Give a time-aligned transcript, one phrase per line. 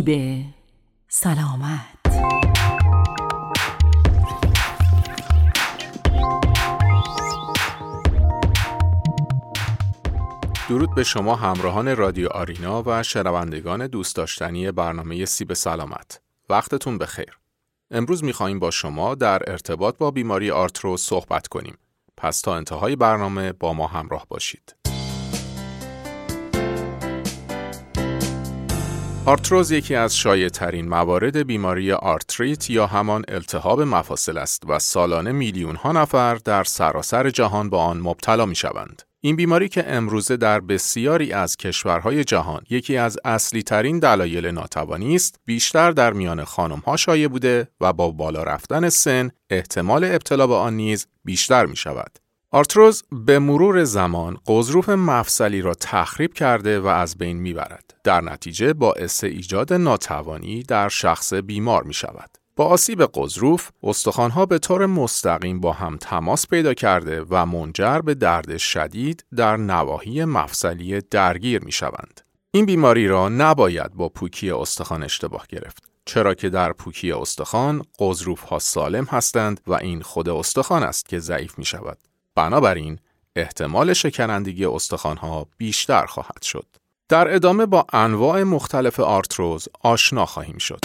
[0.00, 0.44] سیب
[1.08, 1.80] سلامت
[10.68, 16.20] درود به شما همراهان رادیو آرینا و شنوندگان دوست داشتنی برنامه سیب سلامت.
[16.48, 17.38] وقتتون بخیر.
[17.90, 21.78] امروز می‌خواهیم با شما در ارتباط با بیماری آرتروز صحبت کنیم.
[22.16, 24.79] پس تا انتهای برنامه با ما همراه باشید.
[29.30, 35.32] آرتروز یکی از شایع ترین موارد بیماری آرتریت یا همان التهاب مفاصل است و سالانه
[35.32, 39.02] میلیون ها نفر در سراسر جهان با آن مبتلا می شوند.
[39.20, 45.14] این بیماری که امروزه در بسیاری از کشورهای جهان یکی از اصلی ترین دلایل ناتوانی
[45.14, 50.46] است، بیشتر در میان خانم ها شایع بوده و با بالا رفتن سن احتمال ابتلا
[50.46, 52.18] به آن نیز بیشتر می شود.
[52.52, 57.94] آرتروز به مرور زمان غضروف مفصلی را تخریب کرده و از بین می برد.
[58.04, 62.30] در نتیجه باعث ایجاد ناتوانی در شخص بیمار می شود.
[62.56, 68.14] با آسیب قضروف، استخوانها به طور مستقیم با هم تماس پیدا کرده و منجر به
[68.14, 72.20] درد شدید در نواحی مفصلی درگیر می شوند.
[72.50, 75.90] این بیماری را نباید با پوکی استخوان اشتباه گرفت.
[76.04, 81.18] چرا که در پوکی استخوان قضروف ها سالم هستند و این خود استخوان است که
[81.18, 81.98] ضعیف می شود.
[82.34, 82.98] بنابراین
[83.36, 86.66] احتمال شکنندگی استخوان ها بیشتر خواهد شد.
[87.08, 90.80] در ادامه با انواع مختلف آرتروز آشنا خواهیم شد.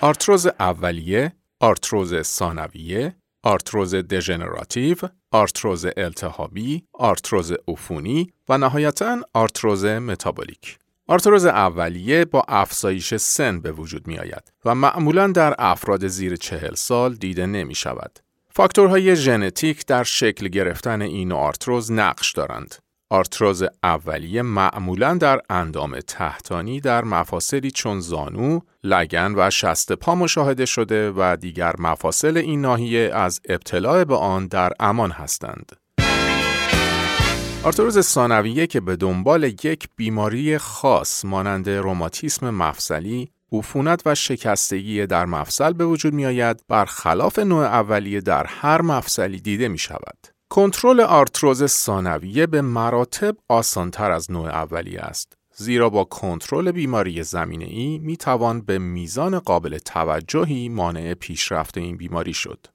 [0.00, 4.96] آرتروز اولیه، آرتروز ثانویه، آرتروز دژنراتیو،
[5.30, 10.78] آرتروز التهابی، آرتروز عفونی و نهایتا آرتروز متابولیک.
[11.08, 16.74] آرتروز اولیه با افزایش سن به وجود می آید و معمولا در افراد زیر چهل
[16.74, 18.18] سال دیده نمی شود.
[18.56, 22.74] فاکتورهای ژنتیک در شکل گرفتن این آرتروز نقش دارند.
[23.10, 30.66] آرتروز اولیه معمولا در اندام تحتانی در مفاصلی چون زانو، لگن و شست پا مشاهده
[30.66, 35.72] شده و دیگر مفاصل این ناحیه از ابتلا به آن در امان هستند.
[37.64, 45.26] آرتروز ثانویه که به دنبال یک بیماری خاص مانند روماتیسم مفصلی، عفونت و شکستگی در
[45.26, 50.26] مفصل به وجود می آید برخلاف نوع اولیه در هر مفصلی دیده می شود.
[50.48, 55.32] کنترل آرتروز ثانویه به مراتب آسانتر از نوع اولیه است.
[55.56, 61.96] زیرا با کنترل بیماری زمینه ای می توان به میزان قابل توجهی مانع پیشرفت این
[61.96, 62.66] بیماری شد.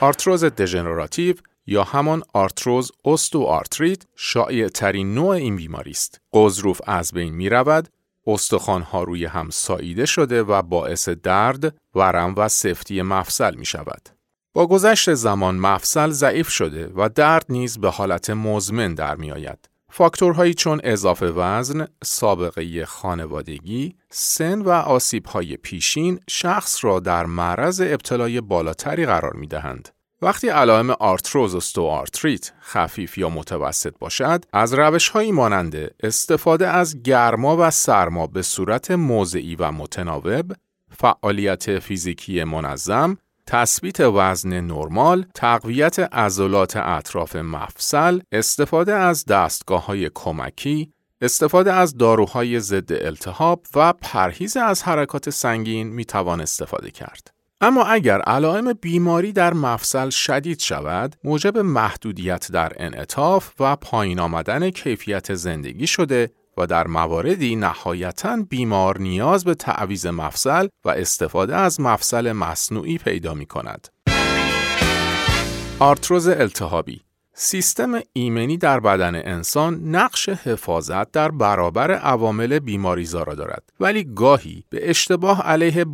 [0.00, 1.34] آرتروز دژنراتیو
[1.66, 2.92] یا همان آرتروز
[3.34, 6.20] آرتریت شایع ترین نوع این بیماری است.
[6.32, 7.88] غضروف از بین می رود،
[8.26, 14.08] استخوان ها روی هم ساییده شده و باعث درد، ورم و سفتی مفصل می شود.
[14.54, 19.68] با گذشت زمان مفصل ضعیف شده و درد نیز به حالت مزمن در می آید.
[19.90, 28.40] فاکتورهایی چون اضافه وزن، سابقه خانوادگی، سن و آسیبهای پیشین شخص را در معرض ابتلای
[28.40, 29.88] بالاتری قرار می دهند.
[30.22, 37.70] وقتی علائم آرتروز آرتریت خفیف یا متوسط باشد، از روشهایی مانند استفاده از گرما و
[37.70, 40.52] سرما به صورت موضعی و متناوب،
[40.90, 43.16] فعالیت فیزیکی منظم،
[43.46, 52.60] تثبیت وزن نرمال، تقویت عضلات اطراف مفصل، استفاده از دستگاه های کمکی، استفاده از داروهای
[52.60, 57.41] ضد التهاب و پرهیز از حرکات سنگین می توان استفاده کرد.
[57.64, 64.70] اما اگر علائم بیماری در مفصل شدید شود، موجب محدودیت در انعطاف و پایین آمدن
[64.70, 71.80] کیفیت زندگی شده و در مواردی نهایتا بیمار نیاز به تعویز مفصل و استفاده از
[71.80, 73.88] مفصل مصنوعی پیدا می کند.
[75.78, 77.00] آرتروز التهابی
[77.34, 84.64] سیستم ایمنی در بدن انسان نقش حفاظت در برابر عوامل بیماریزا را دارد ولی گاهی
[84.70, 85.86] به اشتباه علیه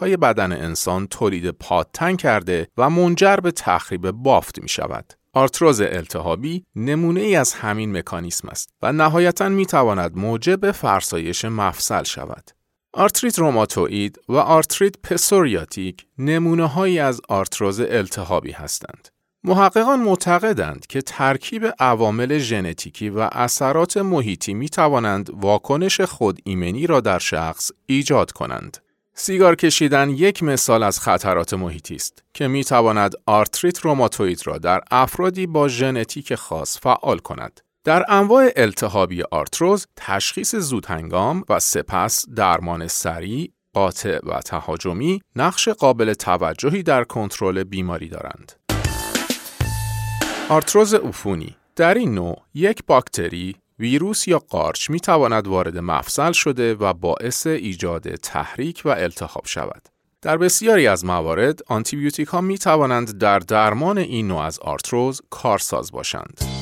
[0.00, 5.12] های بدن انسان تولید پادتن کرده و منجر به تخریب بافت می شود.
[5.32, 12.02] آرتروز التهابی نمونه ای از همین مکانیسم است و نهایتا می تواند موجب فرسایش مفصل
[12.02, 12.50] شود.
[12.92, 19.08] آرتریت روماتوئید و آرتریت پسوریاتیک نمونه هایی از آرتروز التهابی هستند.
[19.44, 27.00] محققان معتقدند که ترکیب عوامل ژنتیکی و اثرات محیطی می توانند واکنش خود ایمنی را
[27.00, 28.78] در شخص ایجاد کنند.
[29.14, 34.80] سیگار کشیدن یک مثال از خطرات محیطی است که می تواند آرتریت روماتوئید را در
[34.90, 37.60] افرادی با ژنتیک خاص فعال کند.
[37.84, 46.14] در انواع التهابی آرتروز تشخیص زودهنگام و سپس درمان سریع، قاطع و تهاجمی نقش قابل
[46.14, 48.52] توجهی در کنترل بیماری دارند.
[50.52, 56.74] آرتروز عفونی در این نوع یک باکتری ویروس یا قارچ می تواند وارد مفصل شده
[56.74, 59.82] و باعث ایجاد تحریک و التهاب شود.
[60.22, 65.92] در بسیاری از موارد آنتیبیوتیک ها می توانند در درمان این نوع از آرتروز کارساز
[65.92, 66.61] باشند.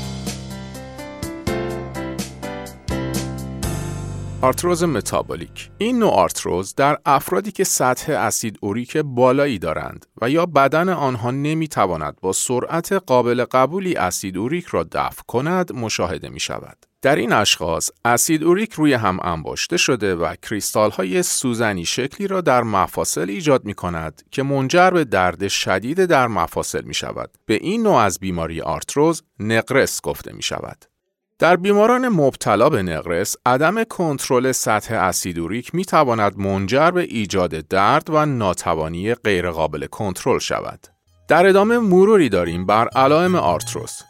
[4.42, 10.46] آرتروز متابولیک این نوع آرتروز در افرادی که سطح اسید اوریک بالایی دارند و یا
[10.46, 16.40] بدن آنها نمی تواند با سرعت قابل قبولی اسید اوریک را دفع کند مشاهده می
[16.40, 16.76] شود.
[17.02, 22.40] در این اشخاص اسید اوریک روی هم انباشته شده و کریستال های سوزنی شکلی را
[22.40, 27.30] در مفاصل ایجاد می کند که منجر به درد شدید در مفاصل می شود.
[27.46, 30.89] به این نوع از بیماری آرتروز نقرس گفته می شود.
[31.40, 37.50] در بیماران مبتلا به نقرس، عدم کنترل سطح اسید اوریک می تواند منجر به ایجاد
[37.50, 40.86] درد و ناتوانی غیرقابل کنترل شود.
[41.28, 44.02] در ادامه مروری داریم بر علائم آرتروز.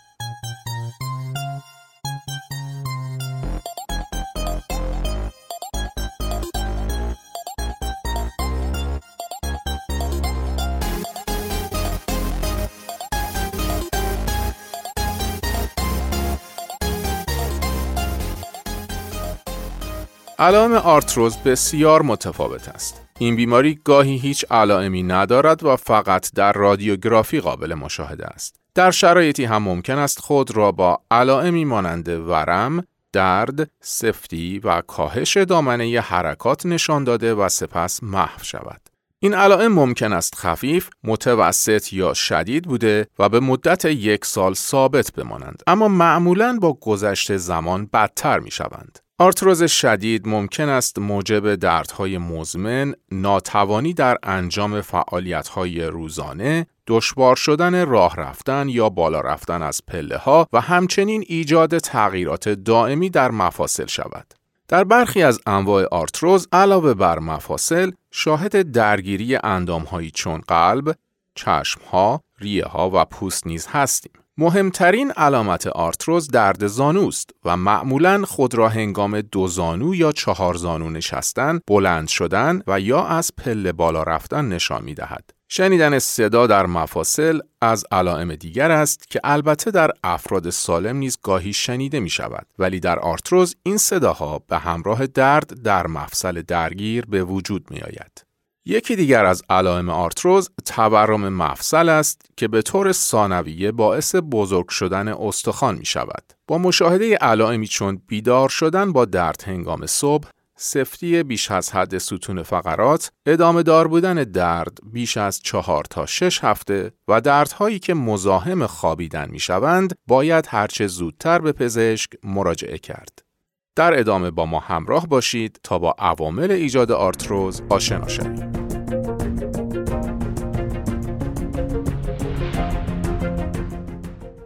[20.40, 23.02] علائم آرتروز بسیار متفاوت است.
[23.18, 28.56] این بیماری گاهی هیچ علائمی ندارد و فقط در رادیوگرافی قابل مشاهده است.
[28.74, 35.36] در شرایطی هم ممکن است خود را با علائمی مانند ورم، درد، سفتی و کاهش
[35.36, 38.80] دامنه حرکات نشان داده و سپس محو شود.
[39.18, 45.12] این علائم ممکن است خفیف، متوسط یا شدید بوده و به مدت یک سال ثابت
[45.12, 48.98] بمانند اما معمولاً با گذشت زمان بدتر می شوند.
[49.20, 58.16] آرتروز شدید ممکن است موجب دردهای مزمن، ناتوانی در انجام فعالیتهای روزانه، دشوار شدن راه
[58.16, 64.34] رفتن یا بالا رفتن از پله ها و همچنین ایجاد تغییرات دائمی در مفاصل شود.
[64.68, 70.94] در برخی از انواع آرتروز علاوه بر مفاصل شاهد درگیری اندامهایی چون قلب،
[71.34, 74.12] چشمها، ریه ها و پوست نیز هستیم.
[74.40, 80.90] مهمترین علامت آرتروز درد زانوست و معمولا خود را هنگام دو زانو یا چهار زانو
[80.90, 85.30] نشستن، بلند شدن و یا از پله بالا رفتن نشان می دهد.
[85.48, 91.52] شنیدن صدا در مفاصل از علائم دیگر است که البته در افراد سالم نیز گاهی
[91.52, 97.24] شنیده می شود ولی در آرتروز این صداها به همراه درد در مفصل درگیر به
[97.24, 98.29] وجود می آید.
[98.64, 105.08] یکی دیگر از علائم آرتروز تورم مفصل است که به طور ثانویه باعث بزرگ شدن
[105.08, 106.32] استخوان می شود.
[106.46, 112.42] با مشاهده علائمی چون بیدار شدن با درد هنگام صبح، سفتی بیش از حد ستون
[112.42, 118.66] فقرات، ادامه دار بودن درد بیش از چهار تا شش هفته و دردهایی که مزاحم
[118.66, 123.29] خوابیدن می شوند، باید هرچه زودتر به پزشک مراجعه کرد.
[123.76, 128.59] در ادامه با ما همراه باشید تا با عوامل ایجاد آرتروز آشنا شوید.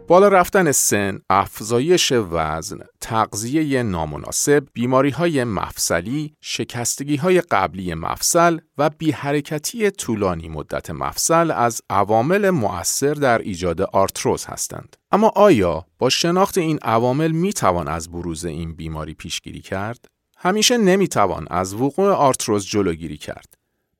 [0.07, 8.89] بالا رفتن سن، افزایش وزن، تغذیه نامناسب، بیماری های مفصلی، شکستگی های قبلی مفصل و
[8.89, 14.95] بیحرکتی طولانی مدت مفصل از عوامل مؤثر در ایجاد آرتروز هستند.
[15.11, 20.05] اما آیا با شناخت این عوامل می توان از بروز این بیماری پیشگیری کرد؟
[20.37, 23.53] همیشه نمی توان از وقوع آرتروز جلوگیری کرد.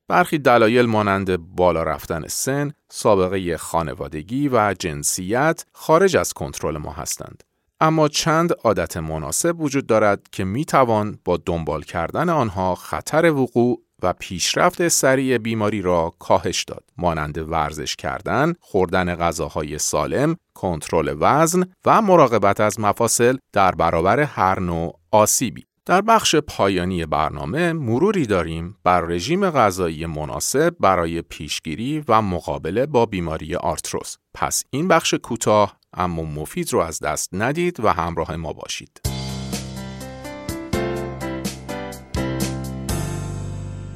[0.08, 7.42] برخی دلایل مانند بالا رفتن سن، سابقه خانوادگی و جنسیت خارج از کنترل ما هستند.
[7.80, 13.82] اما چند عادت مناسب وجود دارد که می توان با دنبال کردن آنها خطر وقوع
[14.02, 21.64] و پیشرفت سریع بیماری را کاهش داد مانند ورزش کردن، خوردن غذاهای سالم، کنترل وزن
[21.84, 25.65] و مراقبت از مفاصل در برابر هر نوع آسیبی.
[25.86, 33.06] در بخش پایانی برنامه مروری داریم بر رژیم غذایی مناسب برای پیشگیری و مقابله با
[33.06, 34.16] بیماری آرتروس.
[34.34, 39.15] پس این بخش کوتاه اما مفید رو از دست ندید و همراه ما باشید.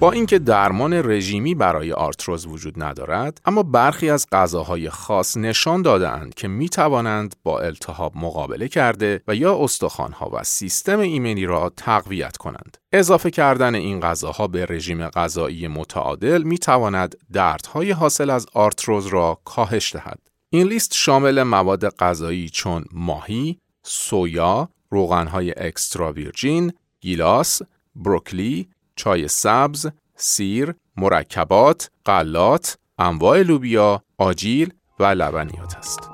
[0.01, 6.35] با اینکه درمان رژیمی برای آرتروز وجود ندارد اما برخی از غذاهای خاص نشان دادهاند
[6.35, 12.37] که می توانند با التهاب مقابله کرده و یا استخوانها و سیستم ایمنی را تقویت
[12.37, 12.77] کنند.
[12.93, 19.41] اضافه کردن این غذاها به رژیم غذایی متعادل می تواند دردهای حاصل از آرتروز را
[19.45, 20.19] کاهش دهد.
[20.51, 27.63] این لیست شامل مواد غذایی چون ماهی، سویا، روغنهای اکسترا ویرجین، گیلاس،
[27.97, 36.11] بروکلی، چای سبز، سیر، مرکبات، غلات، انواع لوبیا، آجیل و لبنیات است.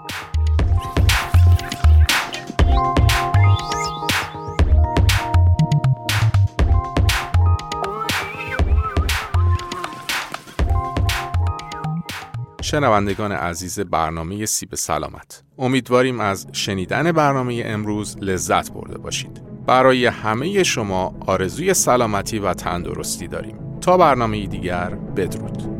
[12.62, 20.62] شنوندگان عزیز برنامه سیب سلامت امیدواریم از شنیدن برنامه امروز لذت برده باشید برای همه
[20.62, 23.56] شما آرزوی سلامتی و تندرستی داریم.
[23.80, 25.75] تا برنامه دیگر بدرود.